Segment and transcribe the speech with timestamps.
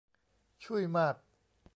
[0.63, 1.15] ชุ่ยมาก!